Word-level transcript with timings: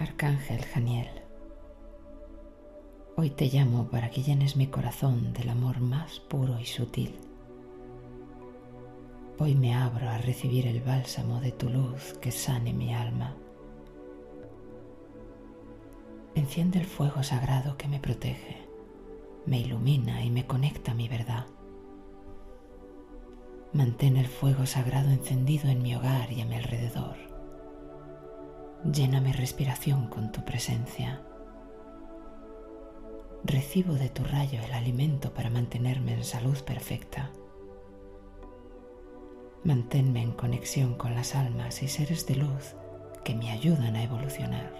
Arcángel 0.00 0.64
Janiel. 0.64 1.10
Hoy 3.18 3.28
te 3.28 3.48
llamo 3.48 3.90
para 3.90 4.08
que 4.08 4.22
llenes 4.22 4.56
mi 4.56 4.66
corazón 4.66 5.34
del 5.34 5.50
amor 5.50 5.80
más 5.80 6.20
puro 6.20 6.58
y 6.58 6.64
sutil. 6.64 7.18
Hoy 9.38 9.54
me 9.54 9.74
abro 9.74 10.08
a 10.08 10.16
recibir 10.16 10.66
el 10.66 10.80
bálsamo 10.80 11.38
de 11.42 11.52
tu 11.52 11.68
luz 11.68 12.14
que 12.18 12.30
sane 12.30 12.72
mi 12.72 12.94
alma. 12.94 13.36
Enciende 16.34 16.78
el 16.78 16.86
fuego 16.86 17.22
sagrado 17.22 17.76
que 17.76 17.86
me 17.86 18.00
protege, 18.00 18.56
me 19.44 19.60
ilumina 19.60 20.24
y 20.24 20.30
me 20.30 20.46
conecta 20.46 20.92
a 20.92 20.94
mi 20.94 21.08
verdad. 21.08 21.44
Mantén 23.74 24.16
el 24.16 24.28
fuego 24.28 24.64
sagrado 24.64 25.10
encendido 25.10 25.68
en 25.68 25.82
mi 25.82 25.94
hogar 25.94 26.32
y 26.32 26.40
a 26.40 26.46
mi 26.46 26.54
alrededor 26.54 27.30
Llena 28.84 29.20
mi 29.20 29.30
respiración 29.32 30.08
con 30.08 30.32
tu 30.32 30.42
presencia. 30.42 31.20
Recibo 33.44 33.92
de 33.92 34.08
tu 34.08 34.24
rayo 34.24 34.58
el 34.64 34.72
alimento 34.72 35.34
para 35.34 35.50
mantenerme 35.50 36.14
en 36.14 36.24
salud 36.24 36.58
perfecta. 36.64 37.30
Manténme 39.64 40.22
en 40.22 40.32
conexión 40.32 40.94
con 40.94 41.14
las 41.14 41.34
almas 41.34 41.82
y 41.82 41.88
seres 41.88 42.26
de 42.26 42.36
luz 42.36 42.74
que 43.22 43.34
me 43.34 43.50
ayudan 43.50 43.96
a 43.96 44.02
evolucionar. 44.02 44.72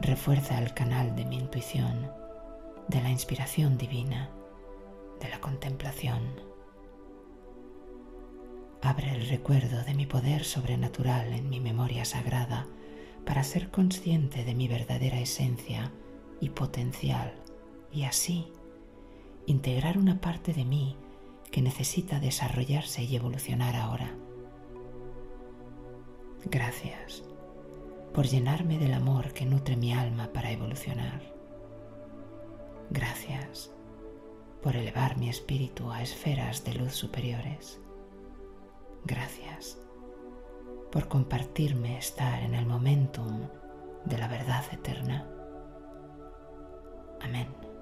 Refuerza 0.00 0.58
el 0.58 0.74
canal 0.74 1.14
de 1.14 1.26
mi 1.26 1.36
intuición, 1.36 2.10
de 2.88 3.00
la 3.00 3.10
inspiración 3.10 3.78
divina, 3.78 4.30
de 5.20 5.28
la 5.28 5.40
contemplación 5.40 6.53
Abre 8.84 9.14
el 9.14 9.26
recuerdo 9.28 9.82
de 9.82 9.94
mi 9.94 10.04
poder 10.04 10.44
sobrenatural 10.44 11.32
en 11.32 11.48
mi 11.48 11.58
memoria 11.58 12.04
sagrada 12.04 12.66
para 13.24 13.42
ser 13.42 13.70
consciente 13.70 14.44
de 14.44 14.54
mi 14.54 14.68
verdadera 14.68 15.18
esencia 15.20 15.90
y 16.38 16.50
potencial 16.50 17.32
y 17.90 18.04
así 18.04 18.52
integrar 19.46 19.96
una 19.96 20.20
parte 20.20 20.52
de 20.52 20.66
mí 20.66 20.98
que 21.50 21.62
necesita 21.62 22.20
desarrollarse 22.20 23.02
y 23.04 23.16
evolucionar 23.16 23.74
ahora. 23.74 24.14
Gracias 26.44 27.24
por 28.12 28.26
llenarme 28.26 28.78
del 28.78 28.92
amor 28.92 29.32
que 29.32 29.46
nutre 29.46 29.76
mi 29.76 29.94
alma 29.94 30.30
para 30.34 30.52
evolucionar. 30.52 31.22
Gracias 32.90 33.70
por 34.62 34.76
elevar 34.76 35.16
mi 35.16 35.30
espíritu 35.30 35.90
a 35.90 36.02
esferas 36.02 36.64
de 36.64 36.74
luz 36.74 36.92
superiores. 36.92 37.80
Gracias 39.04 39.78
por 40.90 41.08
compartirme 41.08 41.98
estar 41.98 42.42
en 42.42 42.54
el 42.54 42.66
momentum 42.66 43.48
de 44.04 44.18
la 44.18 44.28
verdad 44.28 44.64
eterna. 44.72 45.28
Amén. 47.20 47.73